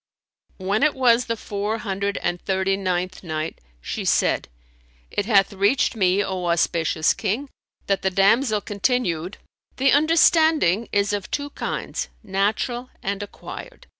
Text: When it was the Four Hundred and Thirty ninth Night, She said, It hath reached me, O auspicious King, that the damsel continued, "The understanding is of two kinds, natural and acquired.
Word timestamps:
When 0.57 0.81
it 0.81 0.95
was 0.95 1.25
the 1.27 1.37
Four 1.37 1.77
Hundred 1.77 2.17
and 2.23 2.41
Thirty 2.41 2.75
ninth 2.75 3.23
Night, 3.23 3.61
She 3.81 4.03
said, 4.03 4.47
It 5.11 5.27
hath 5.27 5.53
reached 5.53 5.95
me, 5.95 6.23
O 6.23 6.45
auspicious 6.47 7.13
King, 7.13 7.49
that 7.85 8.01
the 8.01 8.09
damsel 8.09 8.61
continued, 8.61 9.37
"The 9.77 9.91
understanding 9.91 10.89
is 10.91 11.13
of 11.13 11.29
two 11.29 11.51
kinds, 11.51 12.09
natural 12.23 12.89
and 13.03 13.21
acquired. 13.21 13.85